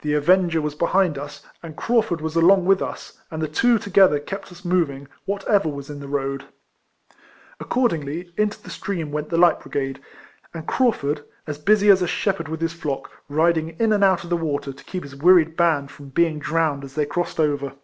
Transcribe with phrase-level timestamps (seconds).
[0.00, 4.18] The avenger was behind us, and Craufurd was along with us, and the two together
[4.18, 6.46] kept us moving, whatever was in the road.
[7.60, 10.00] Accordingly, into the stream went the light brigade,
[10.54, 14.30] and Craufurd, as busy as a shepherd with his flock, riding in and out of
[14.30, 17.74] the water, to keep his wearied band from being drowned as they crossed over.